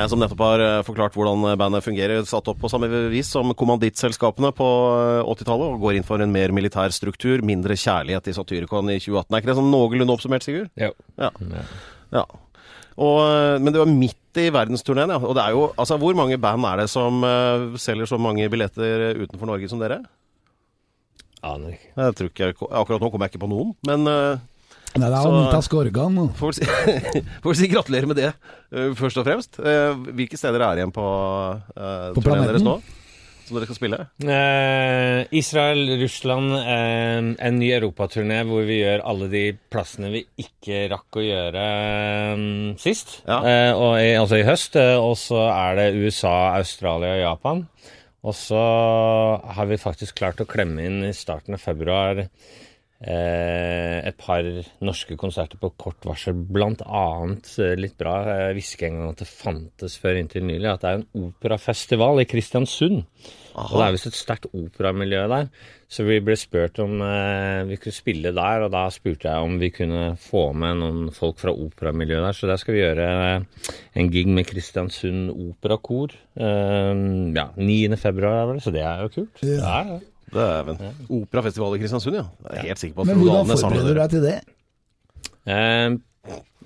[0.10, 2.24] som nettopp har eh, forklart hvordan bandet fungerer.
[2.28, 6.34] Satt opp på samme vis som kommandittselskapene på eh, 80-tallet, og går inn for en
[6.34, 9.30] mer militær struktur, mindre kjærlighet i Satyricon i 2018.
[9.30, 10.72] Er ikke det sånn noenlunde oppsummert, Sigurd?
[10.80, 10.92] jo.
[11.22, 11.32] Ja.
[12.16, 12.26] ja.
[12.96, 15.20] Og, eh, men det var midt i verdensturneen, ja.
[15.20, 18.48] Og det er jo Altså, hvor mange band er det som uh, selger så mange
[18.52, 20.02] billetter utenfor Norge som dere?
[21.46, 21.90] Aner ikke.
[21.94, 24.44] Jeg tror ikke, Akkurat nå kommer jeg ikke på noen, men eh,
[24.96, 26.18] Nei, det er Anita Skorgan.
[26.24, 28.30] og- får vel si, får vi si gratulerer med det,
[28.72, 29.60] eh, først og fremst.
[29.60, 32.54] Eh, hvilke steder er igjen på, uh, På turneen planeten?
[32.54, 32.78] deres nå?
[33.46, 33.98] Som dere skal spille?
[34.26, 40.88] Eh, Israel, Russland, eh, en ny europaturné hvor vi gjør alle de plassene vi ikke
[40.90, 43.20] rakk å gjøre eh, sist.
[43.28, 43.38] Ja.
[43.46, 44.80] Eh, og i, altså i høst.
[44.82, 47.62] Eh, og så er det USA, Australia og Japan.
[48.26, 48.58] Og så
[49.54, 52.24] har vi faktisk klart å klemme inn i starten av februar
[53.02, 54.46] et par
[54.86, 56.34] norske konserter på kort varsel.
[56.34, 58.18] Blant annet eh, litt bra.
[58.30, 60.70] Jeg visste ikke engang at det fantes før inntil nylig.
[60.72, 63.04] At det er en operafestival i Kristiansund.
[63.56, 65.50] Og det er visst et sterkt operamiljø der.
[65.92, 69.60] Så vi ble spurt om eh, vi kunne spille der, og da spurte jeg om
[69.62, 72.36] vi kunne få med noen folk fra operamiljøet der.
[72.36, 73.70] Så der skal vi gjøre eh,
[74.02, 76.18] en gig med Kristiansund Operakor.
[76.36, 76.92] Eh,
[77.38, 77.96] ja, 9.
[78.02, 79.46] februar er vel, så det er jo kult.
[79.46, 80.02] Ja, ja.
[80.36, 80.82] Dæven.
[81.22, 82.26] Operafestival i Kristiansund, ja.
[82.50, 84.36] Jeg er helt sikker på at Men hvordan forbereder du deg til det?
[85.46, 85.96] Eh,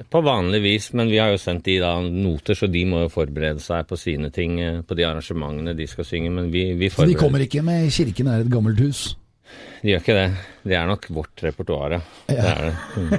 [0.09, 3.11] på vanlig vis, men vi har jo sendt de da noter, så de må jo
[3.11, 6.31] forberede seg på sine ting, eh, på de arrangementene de skal synge.
[6.31, 9.15] Men vi, vi Så de kommer ikke med 'Kirken er et gammelt hus'?
[9.81, 10.29] De gjør ikke det.
[10.67, 11.99] Det er nok vårt repertoar, ja.
[12.27, 12.75] Det er det.
[12.97, 13.11] Mm.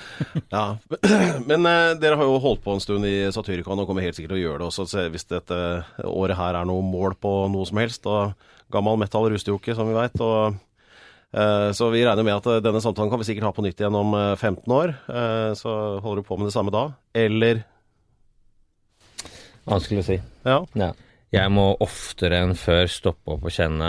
[0.54, 0.76] Ja.
[1.50, 4.36] Men eh, dere har jo holdt på en stund i Satyricon og kommer helt sikkert
[4.36, 4.86] til å gjøre det også.
[4.90, 5.58] Så hvis dette
[6.06, 8.34] året her er noe mål på noe som helst, og
[8.74, 10.18] gammel metal ruster jo ikke, som vi veit.
[11.74, 13.96] Så vi regner med at eh, denne samtalen kan vi sikkert ha på nytt igjen
[13.98, 14.92] om eh, 15 år.
[15.10, 15.72] Eh, Så
[16.04, 16.84] holder du på med det samme da.
[17.14, 17.64] Eller
[19.64, 20.18] Vanskelig å si.
[20.44, 20.58] Ja.
[20.78, 20.90] Ja.
[21.34, 23.88] Jeg må oftere enn før stoppe opp og kjenne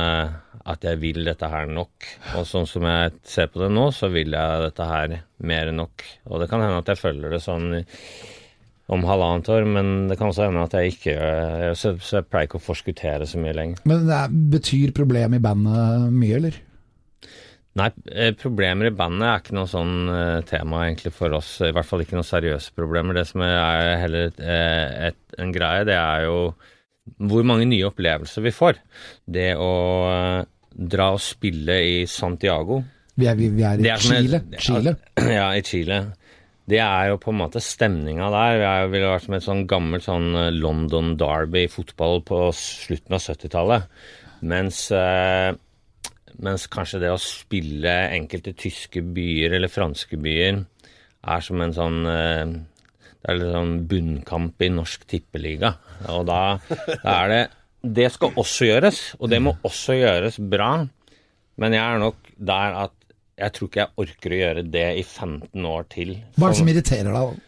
[0.66, 2.08] at jeg vil dette her nok.
[2.40, 5.78] Og sånn som jeg ser på det nå, så vil jeg dette her mer enn
[5.84, 6.06] nok.
[6.32, 7.68] Og det kan hende at jeg følger det sånn
[8.88, 11.32] om halvannet år, men det kan også hende at jeg ikke gjør
[11.64, 11.72] det.
[11.82, 13.80] Så, så jeg pleier ikke å forskuttere så mye lenger.
[13.90, 16.60] Men det er, betyr problemet i bandet mye, eller?
[17.76, 21.50] Nei, eh, problemer i bandet er ikke noe sånn eh, tema egentlig for oss.
[21.66, 23.18] I hvert fall ikke noen seriøse problemer.
[23.18, 26.38] Det som er heller et, eh, et, en greie, det er jo
[27.26, 28.80] hvor mange nye opplevelser vi får.
[29.28, 29.72] Det å
[30.14, 30.46] eh,
[30.96, 32.80] dra og spille i Santiago
[33.20, 34.40] Vi er, vi, vi er i er Chile.
[34.54, 34.96] et- Chile.
[35.26, 36.00] Ja, i Chile.
[36.66, 38.64] Det er jo på en måte stemninga der.
[38.66, 43.18] Er jo ville vært som et sånn gammelt sånn eh, London Derby fotball på slutten
[43.18, 43.86] av 70-tallet.
[44.50, 45.52] Mens, eh,
[46.42, 50.64] mens kanskje det å spille enkelte tyske byer eller franske byer
[51.26, 52.58] er som en sånn eh,
[53.22, 55.76] Det er litt sånn bunnkamp i norsk tippeliga.
[56.14, 56.42] Og da,
[57.06, 57.44] da er det
[58.02, 60.74] Det skal også gjøres, og det må også gjøres bra.
[61.62, 63.05] Men jeg er nok der at
[63.36, 66.16] jeg tror ikke jeg orker å gjøre det i 15 år til.
[66.38, 67.44] Hva er det som irriterer deg?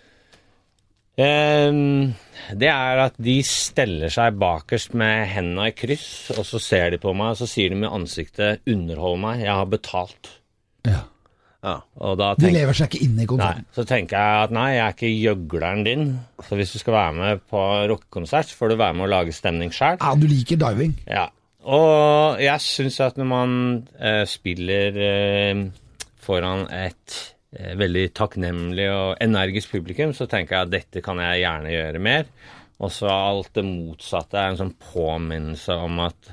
[1.17, 2.13] Ehm,
[2.54, 7.00] det er at de steller seg bakerst med hendene i kryss, og så ser de
[7.02, 10.30] på meg, og så sier de med ansiktet 'underhold meg, jeg har betalt'.
[10.86, 11.02] Ja.
[11.63, 11.80] ja.
[11.97, 13.65] Og da De lever seg ikke inn i nei, konserten.
[13.73, 16.19] så tenker jeg at nei, jeg er ikke gjøgleren din.
[16.45, 19.73] Så hvis du skal være med på rockekonsert, får du være med å lage stemning
[19.73, 19.97] sjøl.
[19.97, 20.93] Ja, du liker diving.
[21.08, 21.30] Ja.
[21.67, 23.56] Og jeg syns at når man
[23.99, 25.63] eh, spiller eh,
[26.23, 27.17] foran et
[27.51, 32.03] eh, veldig takknemlig og energisk publikum, så tenker jeg at dette kan jeg gjerne gjøre
[32.03, 32.30] mer.
[32.77, 36.32] Og så alt det motsatte er en sånn påminnelse om at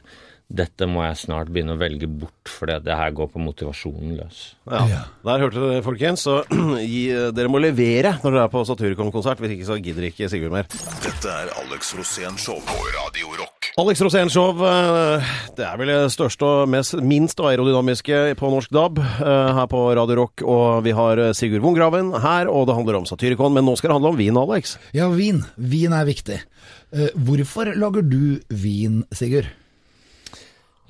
[0.54, 4.42] dette må jeg snart begynne å velge bort, fordi det her går på motivasjonen løs.
[4.70, 5.00] Ja.
[5.24, 6.26] Der hørte dere, folkens.
[6.28, 6.42] Så
[6.84, 9.42] gi, dere må levere når dere er på Satyricon-konsert.
[9.42, 10.70] Hvis ikke så gidder ikke Sigurd mer.
[11.02, 13.53] Dette er Alex Rosén Show på Radio Rock.
[13.76, 14.54] Alex Rosén-show.
[14.62, 15.24] eh,
[15.56, 19.80] Det er vel det største og mest, minst aerodynamiske på norsk DAB eh, her på
[19.98, 20.42] Radio Rock.
[20.46, 23.52] Og vi har eh, Sigurd Wongraven her, og det handler om Satyricon.
[23.54, 24.76] Men nå skal det handle om vin, Alex.
[24.94, 25.42] Ja, vin.
[25.58, 26.38] Vin er viktig.
[26.94, 29.50] Eh, hvorfor lager du vin, Sigurd?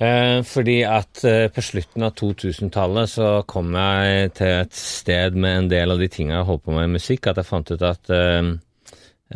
[0.04, 1.22] Eh, fordi at
[1.54, 6.08] på slutten av 2000-tallet så kom jeg til et sted med en del av de
[6.12, 8.52] tingene jeg holdt på med i musikk, at jeg fant ut at eh,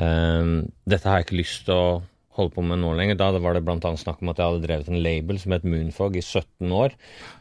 [0.04, 1.90] eh, dette har jeg ikke lyst til å
[2.38, 3.18] holde på med nå lenger.
[3.18, 6.16] Da var det annet snakk om at jeg hadde drevet en label som het Moonfog
[6.18, 6.94] i 17 år.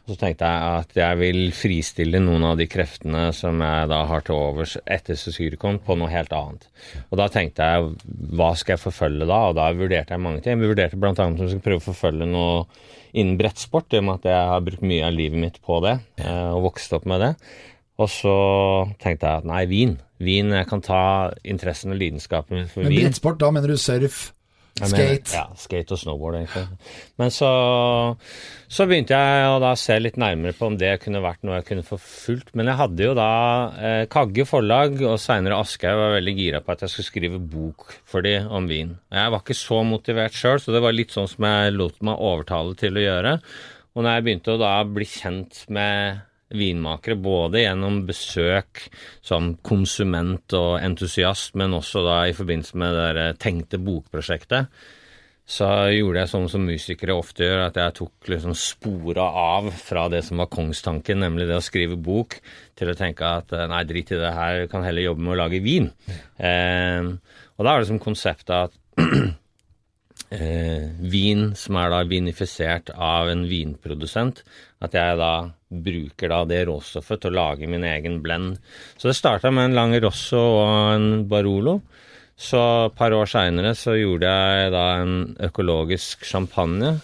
[0.04, 4.02] Og så tenkte jeg at jeg vil fristille noen av de kreftene som jeg da
[4.10, 6.68] har til overs etter Sesyricon, på noe helt annet.
[7.08, 7.90] Og da tenkte jeg
[8.38, 9.40] hva skal jeg forfølge da?
[9.50, 10.60] Og da vurderte jeg mange ting.
[10.60, 12.66] Vi vurderte annet om jeg skulle prøve å forfølge noe
[13.16, 15.96] innen brettsport, i og med at jeg har brukt mye av livet mitt på det,
[16.20, 17.32] eh, og vokst opp med det.
[17.98, 18.34] Og så
[19.02, 19.96] tenkte jeg at nei, vin.
[20.22, 23.06] Vin, Jeg kan ta interessen og lidenskapen for Men vin.
[23.06, 24.32] brettsport, da mener du surf,
[24.86, 25.34] skate?
[25.34, 26.78] ja, skate og snowboard, egentlig.
[27.18, 27.50] Men så,
[28.70, 31.66] så begynte jeg å da se litt nærmere på om det kunne vært noe jeg
[31.70, 32.52] kunne få fulgt.
[32.58, 33.32] Men jeg hadde jo da
[33.74, 37.90] eh, Kagge forlag og seinere Aschehoug var veldig gira på at jeg skulle skrive bok
[38.08, 38.94] for de om vin.
[39.14, 42.24] Jeg var ikke så motivert sjøl, så det var litt sånn som jeg lot meg
[42.30, 43.36] overtale til å gjøre.
[43.96, 48.86] Og når jeg begynte å da bli kjent med vinmakere, både gjennom besøk
[49.24, 54.70] som konsument og entusiast, men også da i forbindelse med det tenkte bokprosjektet,
[55.48, 60.04] så gjorde jeg sånn som musikere ofte gjør, at jeg tok liksom spora av fra
[60.12, 62.36] det som var kongstanken, nemlig det å skrive bok,
[62.76, 65.38] til å tenke at eh, nei, drit i det her, kan heller jobbe med å
[65.40, 65.88] lage vin.
[66.36, 67.00] Eh,
[67.56, 68.76] og da er det som konseptet at
[70.34, 74.42] eh, vin som er da vinifisert av en vinprodusent,
[74.84, 75.32] at jeg da
[75.68, 78.58] bruker da det råstoffet til å lage min egen blend.
[78.96, 81.78] Så det starta med en lang Rosso og en Barolo.
[82.38, 85.14] Så et par år seinere så gjorde jeg da en
[85.48, 86.94] økologisk champagne.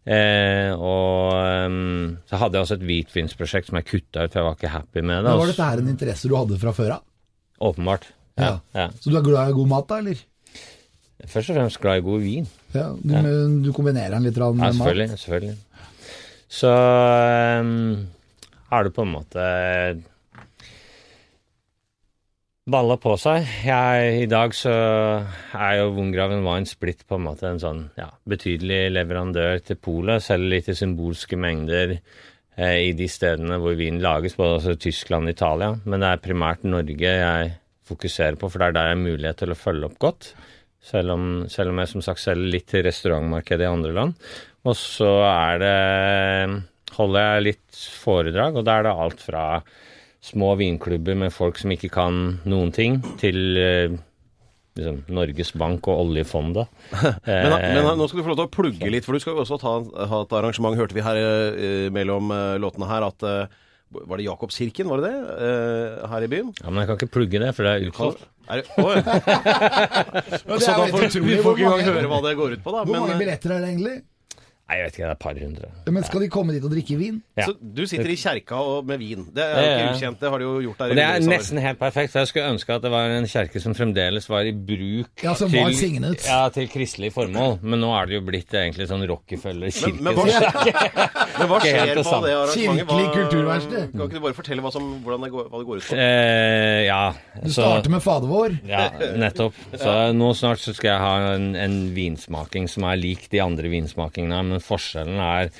[0.00, 1.34] Eh, og
[1.68, 4.72] um, så hadde jeg også et hvitvinsprosjekt som jeg kutta ut, for jeg var ikke
[4.72, 5.28] happy med det.
[5.28, 7.04] Men var dette her en interesse du hadde fra før av?
[7.70, 8.08] Åpenbart.
[8.40, 8.88] Ja, ja.
[8.96, 10.22] Så du er glad i god mat, da, eller?
[11.28, 12.46] Først og fremst glad i god vin.
[12.72, 13.22] Ja, du, ja.
[13.66, 14.78] du kombinerer den litt med Ja, mat?
[14.78, 15.08] selvfølgelig.
[15.18, 15.56] selvfølgelig.
[16.50, 16.70] Så
[17.60, 18.06] um,
[18.70, 19.44] har det på en måte
[22.70, 23.46] balla på seg.
[23.66, 24.72] Jeg, I dag så
[25.58, 30.22] er jo Wungraven Wines blitt på en måte en sånn ja, betydelig leverandør til polet.
[30.22, 35.26] Selger litt i symbolske mengder eh, i de stedene hvor vin lages, både altså Tyskland
[35.30, 35.72] og Italia.
[35.84, 37.52] Men det er primært Norge jeg
[37.90, 40.32] fokuserer på, for det er der jeg har mulighet til å følge opp godt.
[40.80, 44.28] Selv om, selv om jeg som sagt selger litt til restaurantmarkedet i andre land.
[44.64, 45.76] Og så er det
[46.96, 49.44] holder jeg litt foredrag, og da er det alt fra
[50.24, 53.94] små vinklubber med folk som ikke kan noen ting, til eh,
[54.76, 56.68] liksom, Norges Bank og oljefondet.
[57.24, 59.36] Men, Eh, men nå skal du få lov til å plugge litt, for du skal
[59.36, 59.74] jo også ta,
[60.10, 63.26] ha et arrangement, hørte vi her eh, mellom låtene her, at
[63.90, 65.18] Var det Jakobskirken, var det det?
[65.42, 66.52] Uh, her i byen?
[66.60, 68.22] ja, men jeg kan ikke plugge det, for det er utsolgt.
[68.50, 68.66] Er det,
[70.62, 72.82] Så da får vi får ikke engang høre hva det går ut på, da.
[72.82, 73.96] Hvor mange Men, mange billetter er det egentlig?
[74.70, 75.68] Nei, jeg vet ikke, det er et par hundre.
[75.90, 77.16] Men skal de komme dit og drikke vin?
[77.34, 77.48] Ja.
[77.48, 79.24] så du sitter i kjerka og, med vin.
[79.34, 80.92] Det er jo ikke ukjent, det har du jo gjort der.
[80.92, 83.62] Og det er nesten helt perfekt, for jeg skulle ønske at det var en kjerke
[83.64, 86.22] som fremdeles var i bruk Ja, som var signet.
[86.22, 87.56] ja, til kristelig formål.
[87.64, 89.90] Men nå er det jo blitt egentlig sånn Rockefeller-kirke.
[89.98, 90.94] Men, men, hva,
[91.40, 92.54] men hva skjer på det arrangementet?
[92.54, 93.90] Kirkelig kulturverksted.
[93.90, 95.98] Kan ikke du bare fortelle hva, som, hvordan det går, hva det går ut på?
[95.98, 97.02] Eh, ja.
[97.42, 98.56] Du starter med Fader vår.
[98.70, 98.86] Ja,
[99.18, 99.58] nettopp.
[99.82, 103.74] Så nå snart så skal jeg ha en, en vinsmaking som er lik de andre
[103.74, 105.54] vinsmakingene, men forskjellen er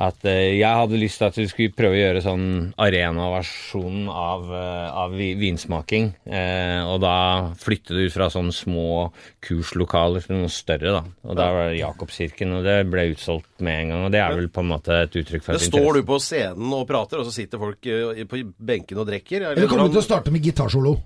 [0.00, 2.44] at eh, jeg hadde lyst til at vi skulle prøve å gjøre sånn
[2.80, 6.12] arenaversjonen av, eh, av vinsmaking.
[6.30, 7.16] Eh, og da
[7.60, 9.10] flytte det ut fra sånne små
[9.44, 11.02] kurslokaler til noe større, da.
[11.26, 14.06] Og da var det Jakobskirken, og det ble utsolgt med en gang.
[14.06, 16.76] Og det er vel på en måte et uttrykk for Men står du på scenen
[16.78, 19.50] og prater, og så sitter folk eh, på benken og drikker?
[19.52, 20.96] Eller kommer du til å starte med gitarsolo?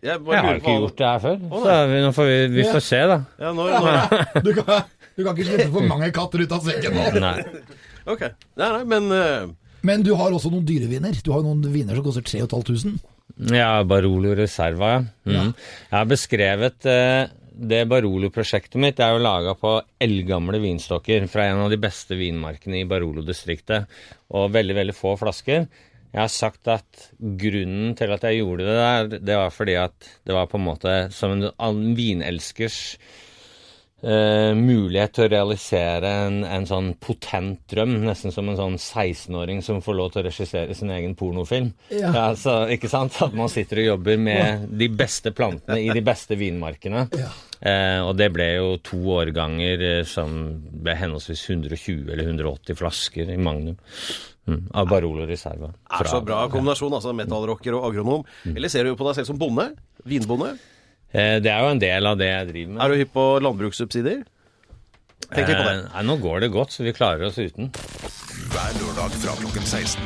[0.00, 2.84] Jeg, Jeg har ikke gjort det her før, så vi, nå får vi, vi får
[2.84, 3.18] se, da.
[3.40, 4.14] Ja, når, når,
[4.46, 4.86] Du kan,
[5.20, 7.06] du kan ikke slippe for mange katter ut av sekken nå.
[7.22, 7.34] Nei.
[8.10, 8.24] ok.
[8.60, 9.50] Nei, nei, men eh,
[9.86, 11.20] Men du har også noen dyreviner.
[11.24, 12.98] Du har noen viner som koster 3500.
[13.54, 15.44] Ja, Barolo Reserva, ja.
[15.46, 15.52] Mm.
[15.54, 17.28] Jeg har beskrevet eh,
[17.60, 18.96] det Barolo-prosjektet mitt.
[18.98, 23.88] Det er jo laga på eldgamle vinstokker fra en av de beste vinmarkene i Barolo-distriktet.
[24.36, 25.64] Og veldig, veldig få flasker.
[26.10, 27.04] Jeg har sagt at
[27.38, 30.64] grunnen til at jeg gjorde det der, det var fordi at det var på en
[30.66, 32.80] måte som en an- vinelskers
[34.02, 37.98] eh, mulighet til å realisere en, en sånn potent drøm.
[38.06, 41.72] Nesten som en sånn 16-åring som får lov til å regissere sin egen pornofilm.
[41.92, 42.30] Ja.
[42.38, 43.18] så, ikke sant?
[43.24, 47.06] At man sitter og jobber med de beste plantene i de beste vinmarkene.
[47.18, 47.30] Ja.
[47.60, 50.32] Uh, og det ble jo to årganger eh, som
[50.80, 53.76] ble henholdsvis 120 eller 180 flasker i Magnum.
[54.48, 55.68] Mm, av Barolo Reserva.
[55.92, 58.24] Er så bra kombinasjon, altså metallrocker og agronom.
[58.48, 58.56] Mm.
[58.56, 59.68] Eller ser du på deg selv som bonde?
[60.08, 60.54] Vinbonde?
[61.12, 62.82] Eh, det er jo en del av det jeg driver med.
[62.84, 64.22] Er du hypp på landbrukssubsidier?
[65.30, 65.76] Tenk litt på det.
[65.76, 67.70] Eh, nei, nå går det godt, så vi klarer oss uten.
[68.50, 70.02] Hver lørdag fra klokken 16.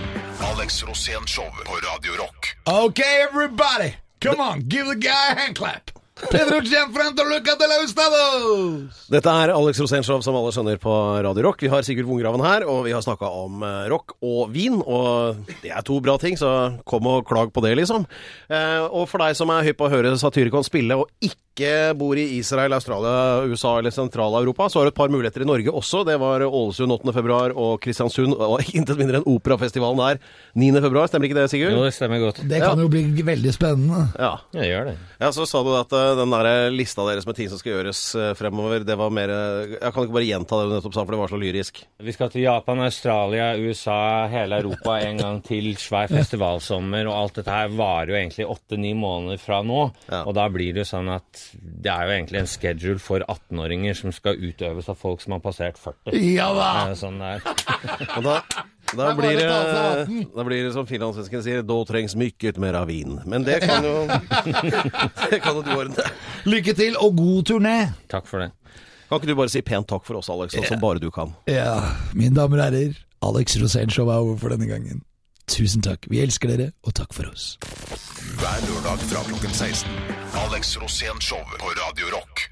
[0.53, 2.55] Alex Rosén Show på Radio Rock.
[2.67, 5.57] Okay, everybody, come on, give the guy a hand
[6.29, 6.35] clap.
[6.35, 9.05] Pedro Gianfranto Luca de la Ustados.
[9.13, 11.63] Dette er Alex Rosénshow, som alle skjønner på Radio Rock.
[11.65, 14.81] Vi har Sigurd Vongraven her, og vi har snakka om eh, rock og vin.
[14.81, 16.51] Og det er to bra ting, så
[16.89, 18.07] kom og klag på det, liksom.
[18.49, 22.19] Eh, og for deg som er hypp på å høre Satyricon spille, og ikke bor
[22.19, 26.03] i Israel, Australia, USA eller Sentral-Europa, så har du et par muligheter i Norge også.
[26.09, 27.13] Det var Ålesund 8.
[27.15, 30.19] februar og Kristiansund, og intet mindre enn Operafestivalen der
[30.59, 30.73] 9.
[30.83, 31.07] februar.
[31.13, 31.77] Stemmer ikke det, Sigurd?
[31.77, 32.43] Jo, det stemmer godt.
[32.51, 34.09] Det kan jo bli veldig spennende.
[34.19, 34.33] Ja.
[34.55, 34.97] Jeg gjør det.
[35.21, 38.00] Ja, Så sa du at eh, den der lista deres med ting som skal gjøres
[38.18, 41.05] eh, fremover, det var mer eh, Jeg kan ikke bare gjenta det du nettopp sa,
[41.05, 41.81] for det var så lyrisk.
[42.05, 43.98] Vi skal til Japan, Australia, USA,
[44.33, 45.72] hele Europa en gang til.
[45.81, 47.09] Svær festivalsommer.
[47.11, 49.81] Og alt dette her varer jo egentlig åtte-ni måneder fra nå.
[50.09, 50.22] Ja.
[50.24, 53.98] Og da blir det jo sånn at det er jo egentlig en schedule for 18-åringer
[53.98, 56.20] som skal utøves av folk som har passert 40.
[56.35, 56.70] Ja da!
[56.98, 57.48] Sånn det er.
[58.18, 58.38] Og da,
[58.96, 63.18] da, blir, det, da blir det som finlandssvensken sier, da trengs mykket mer av vin.
[63.30, 63.94] Men det kan jo
[65.30, 66.07] Det kan jo du ordne.
[66.48, 67.78] Lykke til og god turné.
[68.12, 68.50] Takk for det.
[69.09, 71.35] Kan ikke du bare si pent takk for oss, Alex, sånn som bare du kan?
[71.50, 71.76] Ja,
[72.16, 75.04] mine damer og herrer, Alex Rosénshow er over for denne gangen.
[75.50, 76.09] Tusen takk.
[76.09, 77.54] Vi elsker dere, og takk for oss.
[78.40, 79.92] Hver lørdag fra klokken 16.
[80.46, 82.48] Alex Rosén Show på Radio Rock.